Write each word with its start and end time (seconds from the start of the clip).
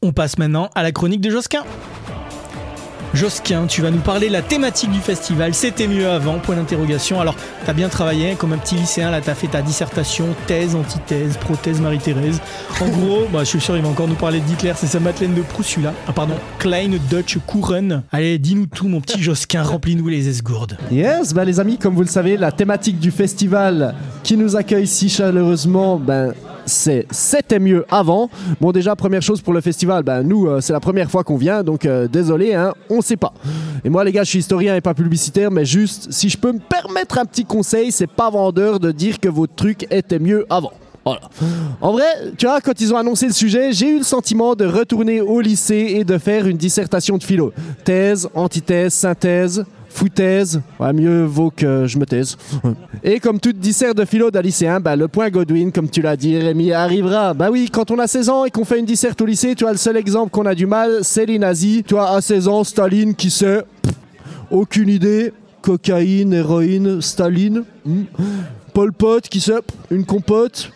On 0.00 0.12
passe 0.12 0.38
maintenant 0.38 0.70
à 0.76 0.84
la 0.84 0.92
chronique 0.92 1.20
de 1.20 1.28
Josquin. 1.28 1.64
Josquin, 3.14 3.66
tu 3.66 3.82
vas 3.82 3.90
nous 3.90 3.98
parler 3.98 4.28
de 4.28 4.32
la 4.32 4.42
thématique 4.42 4.92
du 4.92 5.00
festival. 5.00 5.54
C'était 5.54 5.88
mieux 5.88 6.08
avant, 6.08 6.38
point 6.38 6.54
d'interrogation. 6.54 7.20
Alors, 7.20 7.34
t'as 7.66 7.72
bien 7.72 7.88
travaillé, 7.88 8.36
comme 8.36 8.52
un 8.52 8.58
petit 8.58 8.76
lycéen, 8.76 9.10
là, 9.10 9.20
t'as 9.20 9.34
fait 9.34 9.48
ta 9.48 9.60
dissertation, 9.60 10.26
thèse, 10.46 10.76
antithèse, 10.76 11.36
prothèse 11.38 11.80
Marie-Thérèse. 11.80 12.40
En 12.80 12.86
gros, 12.86 13.26
bah, 13.32 13.40
je 13.40 13.48
suis 13.48 13.60
sûr, 13.60 13.76
il 13.76 13.82
va 13.82 13.88
encore 13.88 14.06
nous 14.06 14.14
parler 14.14 14.38
d'Hitler, 14.38 14.74
c'est 14.76 14.86
sa 14.86 15.00
Madeleine 15.00 15.34
de 15.34 15.42
Proust, 15.42 15.70
celui-là. 15.70 15.94
Ah, 16.06 16.12
pardon, 16.12 16.34
Klein 16.60 16.90
Dutch 17.10 17.38
Kuren. 17.48 18.04
Allez, 18.12 18.38
dis-nous 18.38 18.66
tout, 18.66 18.86
mon 18.86 19.00
petit 19.00 19.20
Josquin, 19.20 19.64
remplis-nous 19.64 20.06
les 20.06 20.28
esgourdes. 20.28 20.78
Yes, 20.92 21.34
bah 21.34 21.44
les 21.44 21.58
amis, 21.58 21.76
comme 21.76 21.96
vous 21.96 22.02
le 22.02 22.08
savez, 22.08 22.36
la 22.36 22.52
thématique 22.52 23.00
du 23.00 23.10
festival 23.10 23.96
qui 24.22 24.36
nous 24.36 24.54
accueille 24.54 24.86
si 24.86 25.08
chaleureusement, 25.08 25.96
ben 25.96 26.34
c'était 26.68 27.58
mieux 27.58 27.84
avant. 27.90 28.30
Bon 28.60 28.72
déjà 28.72 28.94
première 28.94 29.22
chose 29.22 29.40
pour 29.40 29.52
le 29.52 29.60
festival, 29.60 30.02
ben 30.02 30.22
nous 30.22 30.46
euh, 30.46 30.60
c'est 30.60 30.72
la 30.72 30.80
première 30.80 31.10
fois 31.10 31.24
qu'on 31.24 31.36
vient, 31.36 31.62
donc 31.62 31.84
euh, 31.84 32.08
désolé, 32.08 32.54
hein, 32.54 32.74
on 32.90 33.00
sait 33.00 33.16
pas. 33.16 33.32
Et 33.84 33.88
moi 33.88 34.04
les 34.04 34.12
gars, 34.12 34.24
je 34.24 34.30
suis 34.30 34.38
historien 34.40 34.76
et 34.76 34.80
pas 34.80 34.94
publicitaire, 34.94 35.50
mais 35.50 35.64
juste 35.64 36.12
si 36.12 36.28
je 36.28 36.38
peux 36.38 36.52
me 36.52 36.60
permettre 36.60 37.18
un 37.18 37.24
petit 37.24 37.44
conseil, 37.44 37.92
c'est 37.92 38.06
pas 38.06 38.30
vendeur 38.30 38.80
de 38.80 38.92
dire 38.92 39.18
que 39.20 39.28
votre 39.28 39.54
truc 39.54 39.86
était 39.90 40.18
mieux 40.18 40.46
avant. 40.50 40.72
En 41.80 41.92
vrai, 41.92 42.04
tu 42.36 42.46
vois, 42.46 42.60
quand 42.60 42.80
ils 42.80 42.92
ont 42.92 42.96
annoncé 42.96 43.26
le 43.26 43.32
sujet, 43.32 43.72
j'ai 43.72 43.88
eu 43.88 43.98
le 43.98 44.04
sentiment 44.04 44.54
de 44.54 44.66
retourner 44.66 45.20
au 45.20 45.40
lycée 45.40 45.94
et 45.96 46.04
de 46.04 46.18
faire 46.18 46.46
une 46.46 46.56
dissertation 46.56 47.16
de 47.16 47.22
philo. 47.22 47.52
Thèse, 47.84 48.28
antithèse, 48.34 48.92
synthèse, 48.92 49.64
foutaise. 49.98 50.60
Mieux 50.94 51.24
vaut 51.24 51.50
que 51.50 51.86
je 51.88 51.98
me 51.98 52.06
taise. 52.06 52.36
Et 53.02 53.18
comme 53.18 53.40
toute 53.40 53.58
dissert 53.58 53.96
de 53.96 54.04
philo 54.04 54.30
d'un 54.30 54.42
lycéen, 54.42 54.78
bah, 54.78 54.94
le 54.94 55.08
point 55.08 55.28
Godwin, 55.28 55.72
comme 55.72 55.90
tu 55.90 56.02
l'as 56.02 56.16
dit, 56.16 56.38
Rémi, 56.38 56.72
arrivera. 56.72 57.34
Bah 57.34 57.48
oui, 57.50 57.68
quand 57.70 57.90
on 57.90 57.98
a 57.98 58.06
16 58.06 58.28
ans 58.28 58.44
et 58.44 58.50
qu'on 58.50 58.64
fait 58.64 58.78
une 58.78 58.86
disserte 58.86 59.20
au 59.20 59.26
lycée, 59.26 59.56
tu 59.56 59.66
le 59.66 59.76
seul 59.76 59.96
exemple 59.96 60.30
qu'on 60.30 60.46
a 60.46 60.54
du 60.54 60.66
mal, 60.66 61.00
c'est 61.02 61.26
les 61.26 61.38
nazis. 61.38 61.82
Tu 61.84 61.98
à 61.98 62.20
16 62.20 62.46
ans, 62.46 62.62
Staline, 62.62 63.14
qui 63.14 63.30
sait 63.30 63.62
Aucune 64.52 64.88
idée. 64.88 65.32
Cocaïne, 65.62 66.32
héroïne, 66.32 67.02
Staline. 67.02 67.64
Hmm. 67.84 68.04
Pol 68.72 68.92
Pot, 68.92 69.28
qui 69.28 69.40
sait 69.40 69.60
Une 69.90 70.04
compote. 70.04 70.70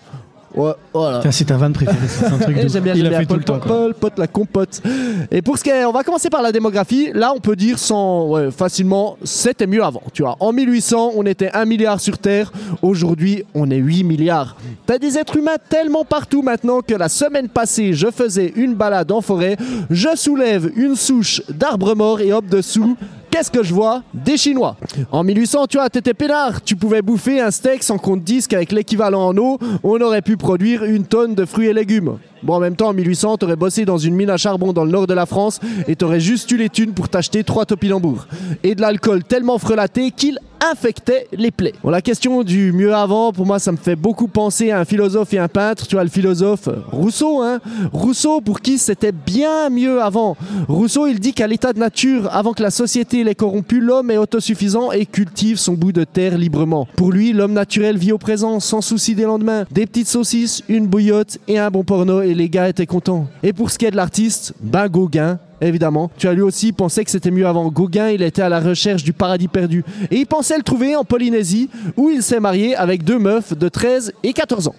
Ouais, 0.55 0.73
voilà. 0.93 1.21
Tiens, 1.21 1.31
c'est 1.33 1.45
ta 1.45 1.57
vanne 1.57 1.73
préférée, 1.73 1.97
c'est 2.07 2.27
un 2.27 2.39
truc 2.39 2.57
de 2.57 2.61
Eh, 2.61 2.67
ouf. 2.67 2.73
J'aime 2.73 2.83
bien, 2.85 2.95
Il 2.95 2.99
j'aime 2.99 3.07
a 3.07 3.09
bien. 3.11 3.19
fait 3.21 3.27
tout 3.27 3.31
Pol 3.35 3.39
le 3.39 3.45
temps. 3.45 3.55
Pot, 3.55 3.61
quoi. 3.67 3.77
Pol 3.77 3.95
Pot, 3.95 4.13
la 4.19 4.27
compote. 4.27 4.83
Et 5.31 5.41
pour 5.43 5.57
ce 5.59 5.65
qui 5.65 5.71
est, 5.71 5.85
on 5.85 5.93
va 5.93 6.03
commencer 6.05 6.29
par 6.31 6.43
la 6.43 6.53
démographie. 6.53 7.11
Là, 7.15 7.33
on 7.35 7.41
peut 7.41 7.57
dire 7.57 7.79
sans, 7.79 8.27
ouais, 8.27 8.51
facilement, 8.51 9.17
c'était 9.25 9.67
mieux 9.67 9.83
avant. 9.83 10.03
Tu 10.13 10.23
vois, 10.23 10.37
en 10.41 10.53
1800, 10.53 11.13
on 11.17 11.25
était 11.27 11.51
1 11.53 11.65
milliard 11.65 12.01
sur 12.01 12.19
Terre. 12.19 12.53
Aujourd'hui, 12.83 13.45
on 13.55 13.71
est 13.71 13.77
8 13.77 14.05
milliards. 14.05 14.57
T'as 14.87 14.99
des 14.99 15.17
êtres 15.19 15.37
humains 15.37 15.57
tellement 15.69 16.05
partout 16.05 16.43
maintenant 16.43 16.81
que 16.81 16.95
la 16.95 17.09
semaine 17.09 17.49
passée, 17.49 17.93
je 17.95 18.11
faisais 18.11 18.53
une 18.57 18.75
balade 18.75 19.11
en 19.13 19.21
forêt. 19.21 19.57
Je 19.91 20.09
soulève 20.17 20.71
une 20.77 20.97
souche 20.97 21.43
d'arbres 21.49 21.95
morts 21.95 22.21
et 22.21 22.33
hop 22.33 22.45
dessous. 22.47 22.97
Qu'est-ce 23.33 23.51
que 23.51 23.63
je 23.63 23.73
vois 23.73 24.03
Des 24.13 24.37
Chinois. 24.37 24.77
En 25.11 25.25
1800, 25.25 25.67
tu 25.67 25.79
vois, 25.79 25.89
t'étais 25.89 26.13
peinard. 26.13 26.63
Tu 26.63 26.77
pouvais 26.77 27.01
bouffer 27.01 27.41
un 27.41 27.51
steak 27.51 27.83
sans 27.83 27.97
qu'on 27.97 28.19
te 28.19 28.25
dise 28.25 28.47
qu'avec 28.47 28.73
l'équivalent 28.73 29.29
en 29.29 29.37
eau, 29.39 29.59
on 29.83 29.99
aurait 30.03 30.21
pu 30.21 30.37
produire 30.37 30.85
une 30.85 31.07
tonne 31.07 31.35
de 31.35 31.47
fruits 31.47 31.69
et 31.69 31.73
légumes. 31.73 32.19
Bon, 32.43 32.55
en 32.55 32.61
même 32.61 32.77
temps, 32.77 32.89
en 32.89 32.95
1800, 32.95 33.39
t'aurais 33.39 33.57
bossé 33.57 33.85
dans 33.85 33.99
une 33.99 34.15
mine 34.15 34.31
à 34.31 34.37
charbon 34.37 34.73
dans 34.73 34.85
le 34.85 34.91
nord 34.91 35.07
de 35.07 35.15
la 35.15 35.27
France 35.27 35.61
et 35.87 35.97
t'aurais 35.97 36.21
juste 36.21 36.51
eu 36.51 36.57
les 36.57 36.69
thunes 36.69 36.93
pour 36.93 37.09
t'acheter 37.09 37.45
trois 37.45 37.67
topinambours. 37.67 38.27
Et 38.63 38.75
de 38.75 38.81
l'alcool 38.81 39.25
tellement 39.25 39.59
frelaté 39.59 40.11
qu'il 40.11 40.39
infectait 40.71 41.27
les 41.33 41.51
plaies. 41.51 41.75
Bon, 41.83 41.91
la 41.91 42.03
question 42.03 42.43
du 42.43 42.73
mieux 42.73 42.95
avant, 42.95 43.33
pour 43.33 43.47
moi, 43.47 43.59
ça 43.59 43.73
me 43.73 43.77
fait 43.77 43.97
beaucoup 43.97 44.29
penser 44.29 44.71
à 44.71 44.81
un 44.81 44.85
philosophe 44.85 45.35
et 45.35 45.39
un 45.39 45.49
peintre. 45.49 45.87
Tu 45.87 45.97
vois, 45.97 46.05
le 46.05 46.11
philosophe 46.11 46.69
Rousseau, 46.91 47.43
hein 47.43 47.61
Rousseau, 47.93 48.41
pour 48.41 48.61
qui 48.61 48.79
c'était 48.79 49.13
bien 49.13 49.71
mieux 49.71 50.01
avant. 50.01 50.37
Rousseau, 50.69 51.07
il 51.07 51.19
dit 51.19 51.33
qu'à 51.33 51.47
l'état 51.47 51.73
de 51.73 51.79
nature, 51.79 52.29
avant 52.33 52.53
que 52.53 52.63
la 52.63 52.71
société 52.71 53.25
l'ait 53.25 53.35
corrompu, 53.35 53.81
l'homme 53.81 54.11
est 54.11 54.19
autosuffisant 54.19 54.93
et 54.93 55.07
cultive 55.07 55.59
son 55.59 55.75
bout 55.75 55.93
de 55.93 56.05
terre 56.05 56.39
librement. 56.39 56.87
Pour 56.97 57.13
lui, 57.13 57.33
l'homme 57.33 57.53
naturel 57.53 57.97
vit 57.97 58.13
au 58.13 58.19
présent, 58.19 58.61
sans 58.61 58.81
souci 58.81 59.15
des 59.15 59.25
lendemains. 59.25 59.65
Des 59.71 59.87
petites 59.87 60.09
saucisses, 60.09 60.63
une 60.69 60.87
bouillotte 60.87 61.39
et 61.49 61.59
un 61.59 61.71
bon 61.71 61.83
porno, 61.83 62.23
les 62.35 62.49
gars 62.49 62.69
étaient 62.69 62.87
contents. 62.87 63.27
Et 63.43 63.53
pour 63.53 63.71
ce 63.71 63.79
qui 63.79 63.87
est 63.87 63.91
de 63.91 63.97
l'artiste, 63.97 64.55
ben 64.61 64.89
Gauguin, 64.89 65.39
Évidemment. 65.63 66.11
Tu 66.19 66.27
as 66.27 66.35
lui 66.35 66.43
aussi 66.43 66.73
pensé 66.73 67.05
que 67.05 67.11
c'était 67.11 67.31
mieux 67.31 67.47
avant. 67.47 67.69
Gauguin, 67.71 68.09
il 68.09 68.23
était 68.23 68.43
à 68.43 68.49
la 68.49 68.59
recherche 68.59 69.05
du 69.05 69.13
paradis 69.13 69.47
perdu. 69.47 69.85
Et 70.11 70.17
il 70.17 70.27
pensait 70.27 70.57
le 70.57 70.65
trouver 70.65 70.97
en 70.97 71.05
Polynésie, 71.05 71.71
où 71.97 72.11
il 72.11 72.23
s'est 72.23 72.41
marié 72.41 72.75
avec 72.75 73.05
deux 73.05 73.19
meufs 73.19 73.57
de 73.57 73.69
13 73.69 74.13
et 74.25 74.33
14 74.33 74.67
ans. 74.67 74.75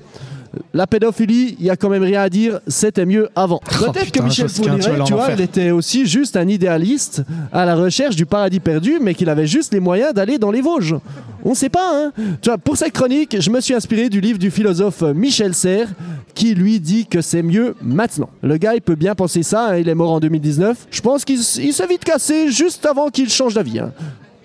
La 0.74 0.86
pédophilie, 0.86 1.56
il 1.60 1.66
y 1.66 1.70
a 1.70 1.76
quand 1.76 1.90
même 1.90 2.04
rien 2.04 2.22
à 2.22 2.30
dire, 2.30 2.60
c'était 2.68 3.06
mieux 3.06 3.30
avant. 3.36 3.60
Oh, 3.64 3.92
Peut-être 3.92 4.12
que 4.12 4.22
Michel 4.22 4.48
tu 4.48 4.56
Fourniret, 4.62 5.04
tu 5.04 5.14
vois, 5.14 5.30
il 5.32 5.42
était 5.42 5.72
aussi 5.72 6.06
juste 6.06 6.38
un 6.38 6.48
idéaliste 6.48 7.24
à 7.52 7.66
la 7.66 7.76
recherche 7.76 8.16
du 8.16 8.26
paradis 8.28 8.60
perdu, 8.60 9.00
mais 9.02 9.16
qu'il 9.16 9.30
avait 9.30 9.48
juste 9.48 9.74
les 9.74 9.80
moyens 9.80 10.14
d'aller 10.14 10.38
dans 10.38 10.52
les 10.52 10.62
Vosges. 10.62 10.96
On 11.44 11.56
sait 11.56 11.70
pas, 11.70 11.90
hein 11.92 12.12
Tu 12.42 12.50
vois, 12.50 12.58
pour 12.58 12.78
cette 12.78 12.94
chronique, 12.94 13.36
je 13.40 13.50
me 13.50 13.62
suis 13.62 13.74
inspiré 13.74 14.10
du 14.10 14.22
livre 14.22 14.38
du 14.38 14.52
philosophe 14.52 15.02
Michel 15.02 15.56
Serres, 15.56 15.90
qui 16.34 16.56
lui 16.56 16.80
dit 16.80 17.06
que 17.06 17.22
c'est 17.22 17.44
mieux 17.44 17.76
maintenant. 17.82 18.30
Le 18.42 18.58
gars, 18.58 18.76
il 18.76 18.82
peut 18.82 18.96
bien 18.96 19.16
penser 19.16 19.44
ça, 19.44 19.70
hein, 19.70 19.78
il 19.78 19.88
est 19.90 19.96
mort 19.96 20.12
en 20.12 20.20
2019. 20.20 20.88
Je 20.92 21.02
pense 21.02 21.24
qu'il 21.26 21.40
s'est 21.40 21.88
vite 21.88 22.04
cassé 22.04 22.50
juste 22.52 22.86
avant 22.86 23.10
qu'il 23.10 23.30
change 23.30 23.54
d'avis. 23.54 23.80
hein. 23.80 23.92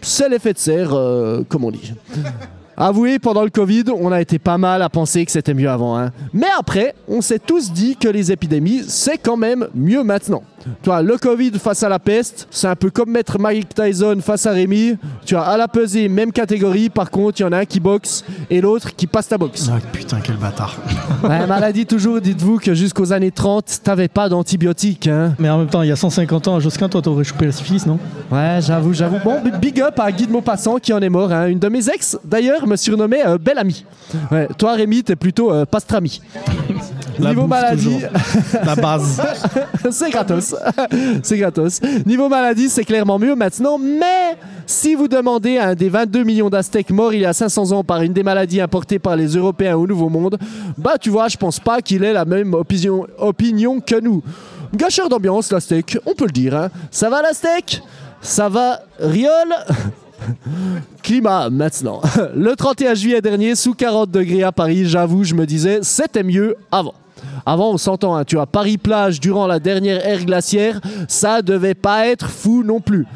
C'est 0.02 0.28
l'effet 0.28 0.52
de 0.52 0.58
serre, 0.58 0.92
euh, 0.94 1.42
comme 1.48 1.64
on 1.64 1.70
dit. 1.70 1.92
Avouez, 2.76 3.18
pendant 3.18 3.42
le 3.42 3.50
Covid, 3.50 3.84
on 3.92 4.12
a 4.12 4.20
été 4.20 4.38
pas 4.38 4.56
mal 4.56 4.82
à 4.82 4.88
penser 4.88 5.24
que 5.26 5.32
c'était 5.32 5.54
mieux 5.54 5.68
avant. 5.68 5.98
hein. 5.98 6.12
Mais 6.32 6.46
après, 6.56 6.94
on 7.08 7.20
s'est 7.20 7.40
tous 7.40 7.72
dit 7.72 7.96
que 7.96 8.06
les 8.06 8.30
épidémies, 8.30 8.82
c'est 8.86 9.18
quand 9.18 9.36
même 9.36 9.66
mieux 9.74 10.04
maintenant. 10.04 10.44
Toi, 10.82 11.02
le 11.02 11.16
Covid 11.16 11.52
face 11.52 11.82
à 11.82 11.88
la 11.88 11.98
peste, 11.98 12.46
c'est 12.50 12.66
un 12.66 12.76
peu 12.76 12.90
comme 12.90 13.10
mettre 13.10 13.38
Mike 13.38 13.74
Tyson 13.74 14.18
face 14.22 14.46
à 14.46 14.50
Rémi. 14.52 14.96
Tu 15.24 15.36
as 15.36 15.42
à 15.42 15.56
la 15.56 15.68
pesée, 15.68 16.08
même 16.08 16.32
catégorie. 16.32 16.88
Par 16.90 17.10
contre, 17.10 17.40
il 17.40 17.42
y 17.42 17.46
en 17.46 17.52
a 17.52 17.58
un 17.58 17.64
qui 17.64 17.80
boxe 17.80 18.24
et 18.50 18.60
l'autre 18.60 18.94
qui 18.94 19.06
passe 19.06 19.28
ta 19.28 19.38
boxe. 19.38 19.68
Ah, 19.72 19.78
putain, 19.92 20.18
quel 20.22 20.36
bâtard. 20.36 20.76
Ouais, 21.24 21.46
maladie, 21.48 21.84
toujours, 21.84 22.20
dites-vous 22.20 22.58
que 22.58 22.74
jusqu'aux 22.74 23.12
années 23.12 23.32
30, 23.32 23.80
t'avais 23.82 24.06
pas 24.08 24.28
d'antibiotiques. 24.28 25.08
Hein. 25.08 25.34
Mais 25.38 25.50
en 25.50 25.58
même 25.58 25.66
temps, 25.66 25.82
il 25.82 25.88
y 25.88 25.92
a 25.92 25.96
150 25.96 26.46
ans, 26.48 26.60
Josquin, 26.60 26.88
toi, 26.88 27.02
t'aurais 27.02 27.24
chopé 27.24 27.46
la 27.46 27.52
syphilis, 27.52 27.84
non? 27.86 27.98
Ouais, 28.30 28.58
j'avoue, 28.60 28.92
j'avoue. 28.92 29.18
Bon, 29.24 29.40
big 29.60 29.80
up 29.80 29.98
à 29.98 30.12
Guy 30.12 30.26
de 30.28 30.32
Maupassant 30.32 30.76
qui 30.76 30.92
en 30.92 31.00
est 31.00 31.08
mort. 31.08 31.32
hein. 31.32 31.46
Une 31.48 31.58
de 31.58 31.68
mes 31.68 31.88
ex, 31.88 32.16
d'ailleurs, 32.24 32.66
me 32.68 32.76
surnommait 32.76 33.26
euh, 33.26 33.36
Belle 33.38 33.58
Amie. 33.58 33.84
Ouais, 34.30 34.46
toi, 34.56 34.74
Rémi, 34.74 35.02
t'es 35.02 35.16
plutôt 35.16 35.52
euh, 35.52 35.64
Pastrami. 35.64 36.20
La 37.18 37.30
Niveau 37.30 37.42
bouffe, 37.42 37.50
maladie. 37.50 37.98
La 38.64 38.74
base. 38.76 39.20
c'est 39.90 40.10
gratos. 40.10 40.54
c'est 41.22 41.38
gratos. 41.38 41.80
Niveau 42.06 42.28
maladie, 42.28 42.68
c'est 42.68 42.84
clairement 42.84 43.18
mieux 43.18 43.34
maintenant, 43.34 43.78
mais 43.78 44.36
si 44.66 44.94
vous 44.94 45.08
demandez 45.08 45.58
à 45.58 45.68
un 45.68 45.74
des 45.74 45.88
22 45.88 46.22
millions 46.24 46.50
d'Aztèques 46.50 46.90
morts 46.90 47.12
il 47.14 47.20
y 47.20 47.26
a 47.26 47.32
500 47.32 47.72
ans 47.72 47.84
par 47.84 48.02
une 48.02 48.12
des 48.12 48.22
maladies 48.22 48.60
importées 48.60 48.98
par 48.98 49.16
les 49.16 49.28
Européens 49.36 49.76
au 49.76 49.86
Nouveau 49.86 50.08
Monde, 50.08 50.38
bah 50.76 50.94
tu 51.00 51.10
vois, 51.10 51.28
je 51.28 51.36
pense 51.36 51.58
pas 51.60 51.80
qu'il 51.80 52.04
ait 52.04 52.12
la 52.12 52.24
même 52.24 52.54
opinion, 52.54 53.06
opinion 53.18 53.80
que 53.80 54.00
nous. 54.00 54.22
Gâcheur 54.74 55.08
d'ambiance, 55.08 55.50
l'Aztèque, 55.50 55.98
on 56.06 56.14
peut 56.14 56.26
le 56.26 56.32
dire. 56.32 56.54
hein. 56.56 56.68
Ça 56.90 57.08
va 57.08 57.22
l'Aztèque? 57.22 57.82
Ça 58.20 58.48
va 58.48 58.80
Riol? 59.00 59.30
Climat 61.02 61.48
maintenant. 61.50 62.00
Le 62.34 62.54
31 62.54 62.94
juillet 62.94 63.20
dernier, 63.20 63.54
sous 63.54 63.72
40 63.74 64.10
degrés 64.10 64.42
à 64.42 64.52
Paris, 64.52 64.84
j'avoue, 64.86 65.24
je 65.24 65.34
me 65.34 65.46
disais, 65.46 65.78
c'était 65.82 66.22
mieux 66.24 66.56
avant. 66.72 66.94
Avant, 67.46 67.70
on 67.70 67.78
s'entend, 67.78 68.16
hein, 68.16 68.24
tu 68.24 68.36
vois, 68.36 68.46
Paris-Plage 68.46 69.20
durant 69.20 69.46
la 69.46 69.58
dernière 69.60 70.04
ère 70.06 70.24
glaciaire, 70.24 70.80
ça 71.08 71.42
devait 71.42 71.74
pas 71.74 72.06
être 72.06 72.28
fou 72.28 72.62
non 72.62 72.80
plus. 72.80 73.06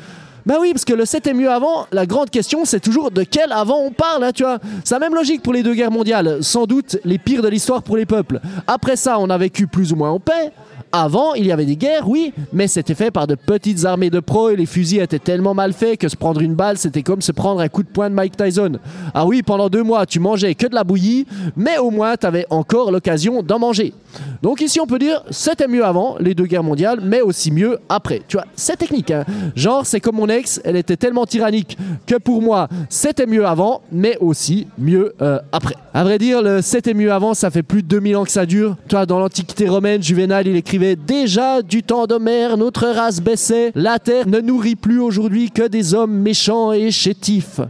Ben 0.45 0.57
oui, 0.61 0.73
parce 0.73 0.85
que 0.85 0.93
le 0.93 1.05
c'était 1.05 1.35
mieux 1.35 1.51
avant, 1.51 1.87
la 1.93 2.05
grande 2.05 2.29
question 2.29 2.65
c'est 2.65 2.81
toujours 2.81 3.13
de 3.13 3.23
quel 3.23 3.53
avant 3.53 3.79
on 3.79 3.93
parle, 3.93 4.25
hein, 4.25 4.33
tu 4.35 4.43
vois. 4.43 4.59
C'est 4.83 4.95
la 4.95 4.99
même 4.99 5.15
logique 5.15 5.43
pour 5.43 5.53
les 5.53 5.63
deux 5.63 5.75
guerres 5.75 5.93
mondiales, 5.93 6.39
sans 6.41 6.65
doute 6.67 6.97
les 7.05 7.19
pires 7.19 7.43
de 7.43 7.49
l'histoire 7.49 7.83
pour 7.83 7.97
les 7.97 8.07
peuples. 8.07 8.41
Après 8.67 8.97
ça, 8.97 9.21
on 9.21 9.31
a 9.31 9.39
vécu 9.39 9.69
plus 9.69 9.93
ou 9.93 9.97
moins 9.97 10.11
en 10.11 10.19
paix. 10.19 10.53
Avant, 10.95 11.33
il 11.33 11.47
y 11.47 11.53
avait 11.53 11.65
des 11.65 11.77
guerres, 11.77 12.07
oui, 12.07 12.35
mais 12.53 12.69
c'était 12.69 12.95
fait 12.95 13.11
par 13.11 13.27
de 13.27 13.35
petites 13.35 13.87
armées 13.87 14.11
de 14.11 14.21
pros 14.21 14.51
et 14.51 14.57
les 14.57 14.67
fusils 14.67 15.01
étaient 15.01 15.19
tellement 15.19 15.55
mal 15.55 15.73
faits 15.73 15.99
que 15.99 16.07
se 16.07 16.17
prendre 16.17 16.43
une 16.43 16.55
balle, 16.55 16.77
c'était 16.77 17.03
comme 17.03 17.23
se 17.23 17.33
prendre 17.33 17.63
un 17.63 17.69
coup 17.69 17.83
de 17.83 17.89
poing 17.89 18.11
de 18.11 18.15
Mike 18.15 18.37
Tyson. 18.37 18.73
Ah 19.15 19.25
oui, 19.25 19.43
pendant 19.43 19.71
deux 19.71 19.83
mois, 19.83 20.05
tu 20.05 20.21
mangeais 20.21 20.55
que 20.55 20.67
de 20.67 20.75
la 20.75 20.85
bouillie, 20.85 21.27
mais 21.57 21.79
au 21.79 21.91
moins, 21.91 22.17
tu 22.19 22.27
avais 22.27 22.45
encore 22.51 22.93
l'occasion 22.93 23.43
d'en 23.43 23.59
manger. 23.59 23.95
Donc 24.43 24.61
ici, 24.61 24.81
on 24.81 24.87
peut 24.87 24.99
dire, 24.99 25.23
c'était 25.31 25.67
mieux 25.67 25.83
avant, 25.83 26.17
les 26.21 26.35
deux 26.35 26.45
guerres 26.45 26.63
mondiales, 26.63 27.01
mais 27.03 27.23
aussi 27.23 27.51
mieux 27.51 27.79
après. 27.89 28.21
Tu 28.29 28.37
vois, 28.37 28.45
c'est 28.55 28.77
technique, 28.77 29.11
hein. 29.11 29.25
Genre, 29.57 29.87
c'est 29.87 30.01
comme 30.01 30.17
mon 30.17 30.29
ex, 30.29 30.61
elle 30.63 30.77
était 30.77 30.99
tellement 30.99 31.25
tyrannique 31.25 31.79
que 32.07 32.17
pour 32.17 32.43
moi, 32.43 32.69
c'était 32.91 33.25
mieux 33.25 33.47
avant, 33.47 33.81
mais 33.91 34.19
aussi 34.19 34.67
mieux 34.77 35.15
euh, 35.23 35.39
après. 35.53 35.77
À 35.95 36.05
vrai 36.05 36.19
dire, 36.19 36.43
le 36.43 36.61
c'était 36.61 36.93
mieux 36.93 37.13
avant, 37.13 37.33
ça 37.33 37.51
fait 37.51 37.63
plus 37.63 37.83
de 37.83 37.89
2000 37.89 38.17
ans 38.17 38.25
que 38.25 38.31
ça 38.31 38.45
dure. 38.45 38.77
Toi, 38.89 39.07
dans 39.07 39.19
l'Antiquité 39.19 39.69
romaine, 39.69 40.03
Juvénal, 40.03 40.47
il 40.47 40.57
écrivait 40.57 40.82
déjà 40.83 41.63
du 41.63 41.83
temps 41.83 42.07
d'Homère, 42.07 42.57
notre 42.57 42.89
race 42.89 43.21
baissait. 43.21 43.73
La 43.75 43.99
terre 43.99 44.27
ne 44.27 44.41
nourrit 44.41 44.75
plus 44.75 45.01
aujourd'hui 45.01 45.51
que 45.51 45.69
des 45.69 45.95
hommes 45.95 46.19
méchants 46.19 46.73
et 46.73 46.91
chétifs. 46.91 47.61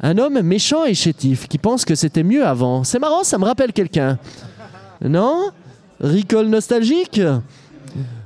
Un 0.00 0.18
homme 0.18 0.42
méchant 0.42 0.84
et 0.84 0.94
chétif 0.94 1.48
qui 1.48 1.56
pense 1.56 1.84
que 1.84 1.94
c'était 1.94 2.22
mieux 2.22 2.44
avant. 2.44 2.84
C'est 2.84 2.98
marrant, 2.98 3.24
ça 3.24 3.38
me 3.38 3.44
rappelle 3.44 3.72
quelqu'un. 3.72 4.18
Non? 5.02 5.50
Ricole 6.00 6.48
nostalgique? 6.48 7.20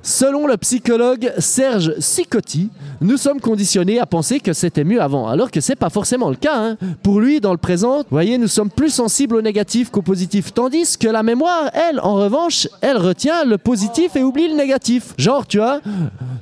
Selon 0.02 0.46
le 0.46 0.56
psychologue 0.56 1.32
Serge 1.38 1.92
Sicotti, 1.98 2.70
nous 3.00 3.16
sommes 3.16 3.40
conditionnés 3.40 3.98
à 4.00 4.06
penser 4.06 4.40
que 4.40 4.52
c'était 4.52 4.84
mieux 4.84 5.02
avant, 5.02 5.28
alors 5.28 5.50
que 5.50 5.60
c'est 5.60 5.76
pas 5.76 5.90
forcément 5.90 6.30
le 6.30 6.36
cas. 6.36 6.56
hein. 6.56 6.76
Pour 7.02 7.20
lui, 7.20 7.40
dans 7.40 7.52
le 7.52 7.58
présent, 7.58 8.02
voyez, 8.10 8.38
nous 8.38 8.48
sommes 8.48 8.70
plus 8.70 8.90
sensibles 8.90 9.36
au 9.36 9.42
négatif 9.42 9.90
qu'au 9.90 10.00
positif, 10.02 10.54
tandis 10.54 10.96
que 10.96 11.08
la 11.08 11.22
mémoire, 11.22 11.70
elle, 11.74 12.00
en 12.00 12.14
revanche, 12.14 12.68
elle 12.80 12.96
retient 12.96 13.44
le 13.44 13.58
positif 13.58 14.16
et 14.16 14.22
oublie 14.22 14.48
le 14.48 14.54
négatif. 14.56 15.14
Genre, 15.18 15.46
tu 15.46 15.58
vois, 15.58 15.80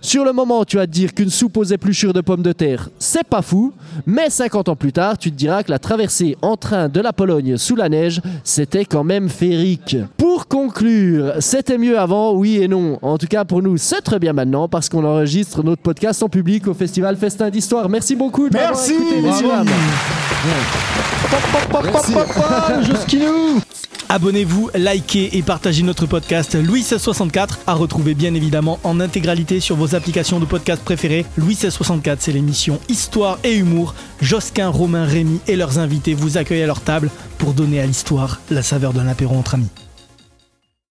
sur 0.00 0.24
le 0.24 0.32
moment, 0.32 0.64
tu 0.64 0.76
vas 0.76 0.86
te 0.86 0.92
dire 0.92 1.12
qu'une 1.12 1.30
soupe 1.30 1.56
aux 1.56 1.64
épluchures 1.64 2.12
de 2.12 2.20
pommes 2.20 2.42
de 2.42 2.52
terre, 2.52 2.88
c'est 2.98 3.24
pas 3.26 3.42
fou, 3.42 3.72
mais 4.06 4.30
50 4.30 4.68
ans 4.68 4.76
plus 4.76 4.92
tard, 4.92 5.18
tu 5.18 5.30
te 5.32 5.36
diras 5.36 5.62
que 5.62 5.70
la 5.70 5.78
traversée 5.78 6.36
en 6.42 6.56
train 6.56 6.88
de 6.88 7.00
la 7.00 7.12
Pologne 7.12 7.56
sous 7.56 7.74
la 7.74 7.88
neige, 7.88 8.20
c'était 8.44 8.84
quand 8.84 9.04
même 9.04 9.28
féerique. 9.28 9.96
Pour 10.36 10.48
conclure, 10.48 11.32
c'était 11.40 11.78
mieux 11.78 11.98
avant, 11.98 12.34
oui 12.34 12.58
et 12.60 12.68
non. 12.68 12.98
En 13.00 13.16
tout 13.16 13.26
cas, 13.26 13.46
pour 13.46 13.62
nous, 13.62 13.78
c'est 13.78 14.02
très 14.02 14.18
bien 14.18 14.34
maintenant 14.34 14.68
parce 14.68 14.90
qu'on 14.90 15.02
enregistre 15.02 15.62
notre 15.62 15.80
podcast 15.80 16.22
en 16.22 16.28
public 16.28 16.68
au 16.68 16.74
Festival 16.74 17.16
Festin 17.16 17.48
d'Histoire. 17.48 17.88
Merci 17.88 18.16
beaucoup 18.16 18.50
de 18.50 18.54
Merci. 18.54 18.92
écouté, 18.92 19.22
messieurs, 19.22 19.48
Abonnez-vous, 24.10 24.68
likez 24.74 25.38
et 25.38 25.42
partagez 25.42 25.82
notre 25.82 26.04
podcast 26.04 26.54
Louis 26.54 26.80
1664 26.80 27.60
à 27.66 27.72
retrouver 27.72 28.12
bien 28.12 28.34
évidemment 28.34 28.78
en 28.84 29.00
intégralité 29.00 29.60
sur 29.60 29.76
vos 29.76 29.94
applications 29.94 30.38
de 30.38 30.44
podcast 30.44 30.82
préférées. 30.84 31.24
Louis 31.38 31.54
1664, 31.54 32.20
c'est 32.20 32.32
l'émission 32.32 32.78
Histoire 32.90 33.38
et 33.42 33.54
Humour. 33.56 33.94
Josquin, 34.20 34.68
Romain, 34.68 35.06
Rémy 35.06 35.40
et 35.48 35.56
leurs 35.56 35.78
invités 35.78 36.12
vous 36.12 36.36
accueillent 36.36 36.62
à 36.62 36.66
leur 36.66 36.82
table 36.82 37.08
pour 37.38 37.54
donner 37.54 37.80
à 37.80 37.86
l'histoire 37.86 38.42
la 38.50 38.62
saveur 38.62 38.92
d'un 38.92 39.08
apéro 39.08 39.34
entre 39.34 39.54
amis. 39.54 39.70